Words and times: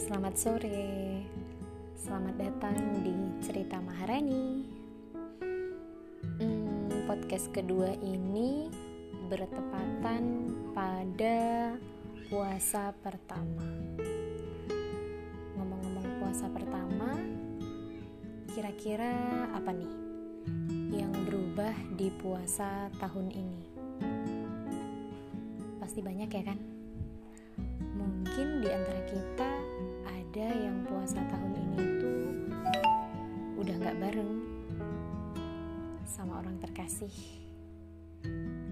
Selamat 0.00 0.32
sore, 0.32 1.20
selamat 1.92 2.34
datang 2.40 3.04
di 3.04 3.12
Cerita 3.44 3.84
Maharani. 3.84 4.64
Hmm, 6.40 7.04
podcast 7.04 7.52
kedua 7.52 7.92
ini 8.00 8.72
bertepatan 9.28 10.24
pada 10.72 11.76
puasa 12.32 12.96
pertama. 13.04 13.68
Ngomong-ngomong 15.60 16.08
puasa 16.24 16.48
pertama, 16.48 17.20
kira-kira 18.56 19.12
apa 19.52 19.68
nih 19.68 19.92
yang 20.96 21.12
berubah 21.28 21.76
di 22.00 22.08
puasa 22.24 22.88
tahun 22.96 23.36
ini? 23.36 23.62
Pasti 25.76 26.00
banyak 26.00 26.30
ya 26.32 26.44
kan? 26.48 26.58
Mungkin 28.00 28.64
di 28.64 28.68
antara 28.72 29.04
kita 29.04 29.69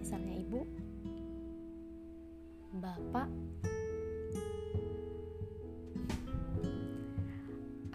misalnya 0.00 0.34
ibu 0.36 0.60
bapak 2.76 3.28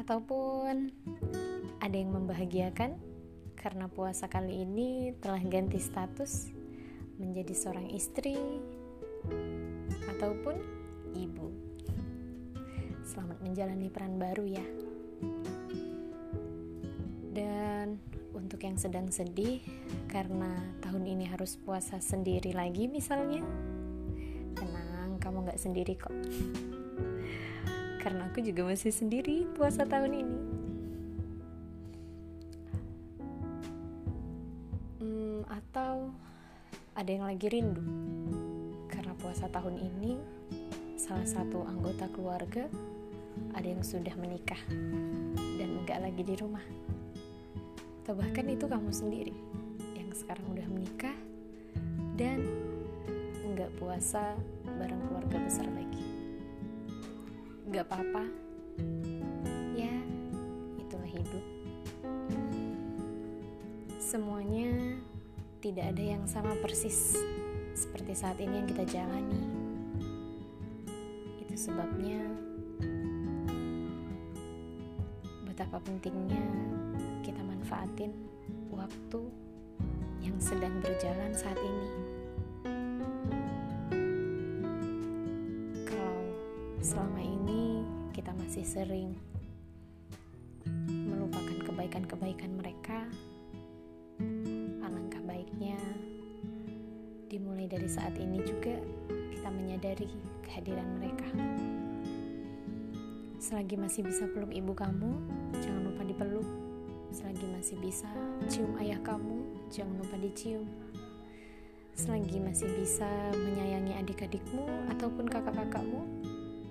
ataupun 0.00 0.92
ada 1.80 1.96
yang 1.96 2.12
membahagiakan 2.12 2.96
karena 3.56 3.88
puasa 3.88 4.28
kali 4.28 4.64
ini 4.64 5.16
telah 5.24 5.40
ganti 5.40 5.80
status 5.80 6.52
menjadi 7.16 7.54
seorang 7.56 7.88
istri 7.88 8.36
ataupun 10.12 10.60
ibu 11.16 11.48
selamat 13.04 13.38
menjalani 13.44 13.88
peran 13.92 14.16
baru 14.16 14.44
ya. 14.48 14.66
Dan 17.34 18.00
untuk 18.34 18.60
yang 18.66 18.74
sedang 18.74 19.08
sedih 19.08 19.62
karena 20.10 20.50
tahun 20.82 21.06
ini 21.06 21.30
harus 21.30 21.54
puasa 21.54 22.02
sendiri 22.02 22.50
lagi 22.50 22.90
misalnya, 22.90 23.40
tenang, 24.58 25.16
kamu 25.22 25.46
gak 25.46 25.62
sendiri 25.62 25.94
kok. 25.94 26.12
Karena 28.02 28.28
aku 28.28 28.44
juga 28.44 28.68
masih 28.68 28.92
sendiri 28.92 29.48
puasa 29.56 29.86
tahun 29.88 30.12
ini. 30.12 30.38
Hmm, 35.00 35.40
atau 35.48 36.12
ada 36.94 37.10
yang 37.10 37.26
lagi 37.26 37.50
rindu 37.50 37.82
karena 38.86 39.14
puasa 39.18 39.50
tahun 39.50 39.82
ini 39.82 40.14
salah 40.94 41.26
satu 41.26 41.66
anggota 41.66 42.06
keluarga 42.14 42.70
ada 43.54 43.66
yang 43.66 43.82
sudah 43.82 44.14
menikah 44.14 44.58
dan 45.58 45.68
enggak 45.82 45.98
lagi 45.98 46.22
di 46.22 46.34
rumah 46.38 46.62
atau 48.04 48.20
bahkan 48.20 48.44
itu 48.52 48.68
kamu 48.68 48.92
sendiri 48.92 49.32
yang 49.96 50.12
sekarang 50.12 50.44
udah 50.52 50.68
menikah 50.68 51.16
dan 52.20 52.44
enggak 53.48 53.72
puasa 53.80 54.36
bareng 54.76 55.00
keluarga 55.08 55.40
besar 55.40 55.64
lagi. 55.72 56.04
Enggak 57.64 57.88
apa-apa. 57.88 58.28
Ya 59.72 59.96
itulah 60.76 61.08
hidup. 61.08 61.44
Semuanya 63.96 65.00
tidak 65.64 65.96
ada 65.96 66.04
yang 66.04 66.28
sama 66.28 66.52
persis 66.60 67.16
seperti 67.72 68.12
saat 68.12 68.36
ini 68.36 68.60
yang 68.60 68.68
kita 68.68 68.84
jalani. 68.84 69.48
Itu 71.40 71.56
sebabnya 71.56 72.20
betapa 75.48 75.80
pentingnya 75.80 76.44
manfaatin 77.64 78.12
waktu 78.76 79.24
yang 80.20 80.36
sedang 80.36 80.84
berjalan 80.84 81.32
saat 81.32 81.56
ini. 81.56 81.88
Kalau 85.88 86.20
selama 86.84 87.24
ini 87.24 87.80
kita 88.12 88.36
masih 88.36 88.68
sering 88.68 89.16
melupakan 90.84 91.56
kebaikan-kebaikan 91.64 92.52
mereka, 92.52 93.08
alangkah 94.84 95.24
baiknya 95.24 95.80
dimulai 97.32 97.64
dari 97.64 97.88
saat 97.88 98.12
ini 98.20 98.44
juga 98.44 98.76
kita 99.08 99.48
menyadari 99.48 100.12
kehadiran 100.44 101.00
mereka. 101.00 101.32
Selagi 103.40 103.80
masih 103.80 104.04
bisa 104.04 104.28
peluk 104.28 104.52
ibu 104.52 104.76
kamu, 104.76 105.16
jangan 105.64 105.80
lupa 105.88 106.04
dipeluk. 106.04 106.73
Selagi 107.14 107.46
masih 107.46 107.78
bisa 107.78 108.10
cium 108.50 108.74
ayah 108.82 108.98
kamu, 109.06 109.46
jangan 109.70 110.02
lupa 110.02 110.18
dicium. 110.18 110.66
Selagi 111.94 112.42
masih 112.42 112.66
bisa 112.74 113.06
menyayangi 113.38 113.94
adik-adikmu 114.02 114.66
ataupun 114.90 115.30
kakak-kakakmu, 115.30 116.02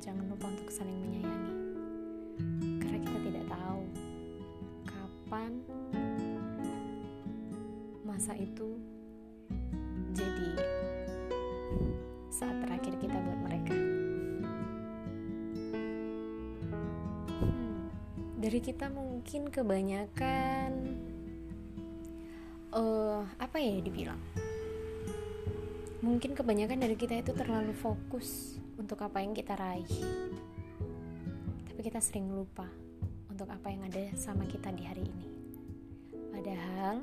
jangan 0.04 0.28
lupa 0.28 0.52
untuk 0.52 0.68
saling 0.68 1.00
menyayangi. 1.00 1.56
Karena 2.76 3.00
kita 3.00 3.20
tidak 3.24 3.46
tahu 3.48 3.82
kapan 4.84 5.52
masa 8.04 8.36
itu 8.36 8.76
jadi 10.12 10.83
dari 18.44 18.60
kita 18.60 18.92
mungkin 18.92 19.48
kebanyakan 19.48 20.76
uh, 22.76 23.24
apa 23.40 23.56
ya 23.56 23.80
dibilang? 23.80 24.20
Mungkin 26.04 26.36
kebanyakan 26.36 26.84
dari 26.84 27.00
kita 27.00 27.24
itu 27.24 27.32
terlalu 27.32 27.72
fokus 27.72 28.60
untuk 28.76 29.00
apa 29.00 29.24
yang 29.24 29.32
kita 29.32 29.56
raih. 29.56 29.88
Tapi 31.72 31.80
kita 31.88 32.04
sering 32.04 32.36
lupa 32.36 32.68
untuk 33.32 33.48
apa 33.48 33.72
yang 33.72 33.88
ada 33.88 34.12
sama 34.20 34.44
kita 34.44 34.76
di 34.76 34.84
hari 34.84 35.08
ini. 35.08 35.28
Padahal 36.36 37.00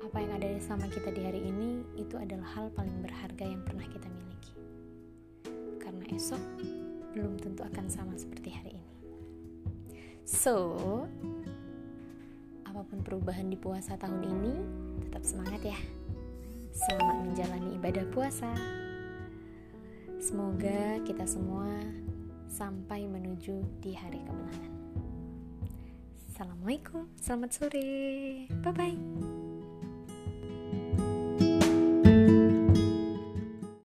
apa 0.00 0.16
yang 0.16 0.32
ada 0.32 0.48
sama 0.64 0.88
kita 0.88 1.12
di 1.12 1.28
hari 1.28 1.44
ini 1.44 1.84
itu 2.00 2.16
adalah 2.16 2.48
hal 2.56 2.72
paling 2.72 3.04
berharga 3.04 3.44
yang 3.44 3.60
pernah 3.68 3.84
kita 3.84 4.08
miliki. 4.08 4.56
Karena 5.76 6.08
esok 6.08 6.40
belum 7.12 7.36
tentu 7.36 7.60
akan 7.60 7.86
sama 7.92 8.16
seperti 8.16 8.48
hari 8.48 8.72
ini 8.72 8.73
So, 10.24 11.04
apa 12.64 12.80
pun 12.80 13.04
perubahan 13.04 13.52
di 13.52 13.60
puasa 13.60 14.00
tahun 14.00 14.24
ini, 14.24 14.54
tetap 15.04 15.20
semangat 15.20 15.60
ya. 15.60 15.76
Selamat 16.72 17.28
menjalani 17.28 17.76
ibadah 17.76 18.08
puasa. 18.08 18.48
Semoga 20.16 20.96
kita 21.04 21.28
semua 21.28 21.68
sampai 22.48 23.04
menuju 23.04 23.84
di 23.84 23.92
hari 23.92 24.24
kemenangan. 24.24 24.72
Assalamualaikum, 26.32 27.04
selamat 27.20 27.50
sore, 27.52 28.48
bye 28.64 28.72
bye. 28.72 29.43